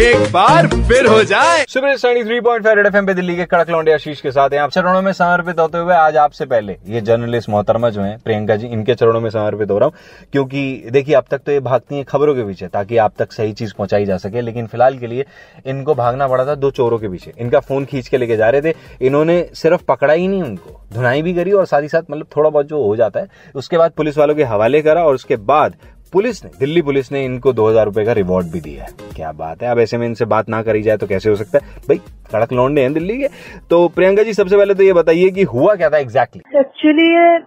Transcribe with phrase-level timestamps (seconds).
[0.00, 3.70] एक बार फिर हो जाए। Super seventy three point five F पे दिल्ली के कड़क
[3.70, 7.00] लौंडे आशीष के साथ हैं आप। चरणों में समर्पित होते हुए आज आपसे पहले ये
[7.00, 9.94] जर्नलिस्ट मोहतरमा जो हैं, प्रियंका जी, इनके चरणों में समर्पित हो रहा हूँ।
[10.32, 13.52] क्योंकि देखिए, अब तक तो ये भागती हैं खबरों के पीछे, ताकि आप तक सही
[13.52, 15.24] चीज़ पहुंचाई जा सके। लेकिन फ़िलहाल के लिए
[15.66, 18.62] इनको भागना पड़ा था दो चोरों के पीछे। इनका फ़ोन खींच के लेके जा रहे
[18.62, 22.26] थे। इन्होंने सिर्फ़ पकड़ा ही नहीं उनको, धुनाई भी करी और साथ ही साथ मतलब
[22.36, 25.36] थोड़ा बहुत जो हो जाता है, उसके बाद पुलिस वालों के हवाले करा और उसके
[25.36, 25.76] बाद
[26.12, 29.30] पुलिस ने, दिल्ली पुलिस ने इनको दो हज़ार रुपए का रिवॉर्ड भी दिया है। क्या
[29.34, 29.70] बात है?
[29.70, 31.74] अब ऐसे में इनसे बात ना करी जाए तो कैसे हो सकता है?
[31.88, 31.96] भाई,
[32.32, 33.28] कड़क लौंडे हैं दिल्ली के।
[33.70, 37.38] तो प्रियंका जी, सबसे पहले तो ये बताइए कि हुआ क्या था एग्जैक्टली एक्चुअली ये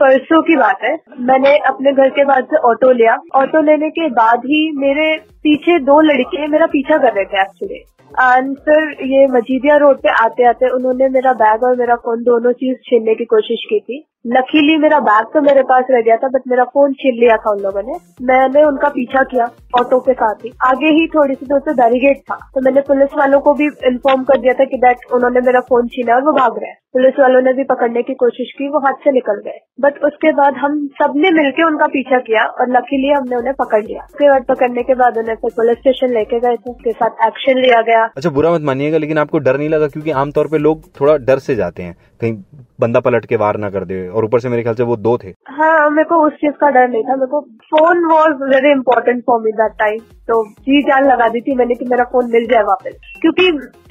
[0.00, 4.08] परसों की बात है। मैंने अपने घर के बाद से ऑटो लिया। ऑटो लेने के
[4.12, 8.56] बाद ही मेरे पीछे दो लड़के, मेरा पीछा कर रहे थे एक्चुअली एंड
[9.04, 13.14] ये मजीदिया रोड पे आते आते उन्होंने मेरा बैग और मेरा फ़ोन दोनों चीज़ छीनने
[13.14, 16.64] की कोशिश की थी। लकीली मेरा बैग तो मेरे पास रह गया था बट मेरा
[16.64, 17.92] फ़ोन छीन लिया था उन लोगों ने।
[18.26, 19.44] मैंने उनका पीछा किया
[19.80, 23.16] ऑटो के साथ ही। आगे ही थोड़ी सी दूर से बैरिगेड था। तो मैंने पुलिस
[23.18, 26.32] वालों को भी इन्फॉर्म कर दिया था कि दैट उन्होंने मेरा फ़ोन छीना और वो
[26.32, 29.40] भाग रहे हैं। पुलिस वालों ने भी पकड़ने की कोशिश की वो हाथ से निकल
[29.44, 33.82] गए। बट उसके बाद हम सबने मिलके उनका पीछा किया और लकीली हमने उन्हें पकड़
[33.84, 37.26] लिया। उसके बाद पकड़ने के बाद उन्हें फिर पुलिस स्टेशन लेके गए थे। उसके साथ
[37.26, 39.86] एक्शन लिया गया। अच्छा बुरा मत मानिएगा लेकिन आपको डर नहीं लगा?
[39.86, 42.32] क्योंकि आमतौर पे लोग थोड़ा डर से जाते हैं। कहीं
[42.80, 45.16] बंदा पलट के वार ना कर दे और ऊपर से मेरे ख्याल से वो दो
[45.18, 48.72] थे। हाँ मेरे को उस चीज़ का डर नहीं था। मेरे को phone was very
[48.72, 52.30] important for me that time तो जी जान लगा दी थी मैंने कि मेरा फ़ोन
[52.32, 53.46] मिल जाए वापस। क्योंकि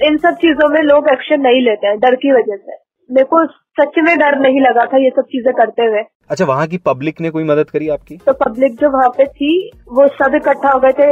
[0.06, 3.46] इन सब चीज़ों में लोग एक्शन नहीं लेते हैं डर की वजह से। मेरे को
[3.46, 7.20] सच में डर नहीं लगा था ये सब चीज़ें करते हुए। अच्छा वहाँ की पब्लिक
[7.20, 8.16] ने कोई मदद करी आपकी?
[8.16, 11.08] तो पब्लिक जो वहाँ पे थी वो सब इकट्ठा हो गए थे।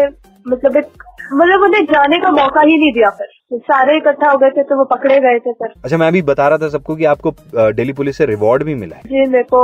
[0.51, 4.51] मतलब एक मतलब उन्हें जाने का मौका ही नहीं दिया फिर। सारे इकट्ठा हो गए
[4.51, 7.05] थे तो वो पकड़े गए थे सर। अच्छा मैं अभी बता रहा था सबको कि
[7.07, 9.63] आपको दिल्ली पुलिस से रिवॉर्ड भी मिला है। जी मेरे को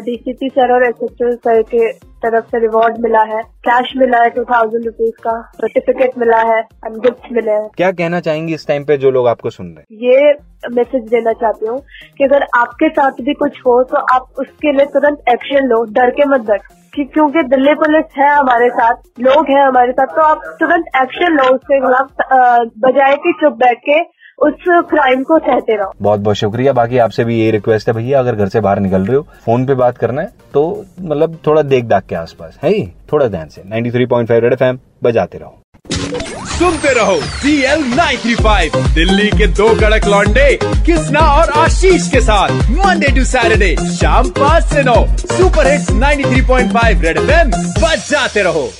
[0.00, 1.92] डीसीपी सर और एसएसएल सर के
[2.22, 6.58] तरफ़ से रिवॉर्ड मिला है। कैश मिला है टू थाउज़ेंड रुपीज़ का सर्टिफिकेट मिला है
[6.58, 9.80] एंड गिफ्ट मिले हैं। क्या कहना चाहेंगी इस टाइम पे जो लोग आपको सुन रहे
[9.80, 9.86] हैं?
[10.02, 10.32] ये
[10.74, 11.80] मैसेज देना चाहती हूँ
[12.18, 16.10] कि अगर आपके साथ भी कुछ हो तो आप उसके लिए तुरंत एक्शन लो डर
[16.10, 16.58] के मत डर
[16.94, 21.36] कि क्योंकि दिल्ली पुलिस है हमारे साथ, लोग हैं हमारे साथ तो आप तुरंत एक्शन
[21.36, 22.08] लो उसके खिलाफ
[22.80, 24.00] बजाय कि चुप बैठ के
[24.38, 28.18] उस क्राइम को सहते रहो। बहुत बहुत शुक्रिया। बाकी आपसे भी यही रिक्वेस्ट है भैया,
[28.18, 31.62] अगर घर से बाहर निकल रहे हो फ़ोन पे बात करना है तो मतलब थोड़ा
[31.64, 32.72] देख दाख के आसपास, है
[33.12, 35.61] थोड़ा ध्यान से। 93.5 रेड फाइव बजाते रहो।
[36.58, 37.82] सुनते रहो सी एल
[38.94, 44.64] दिल्ली के दो कड़क लॉन्डे कृष्णा और आशीष के साथ मंडे टू सैटरडे शाम पाँच
[44.64, 47.50] से नौ सुपर हिट्स 93.5 रेड एफएम
[47.82, 48.70] बजाते रहो।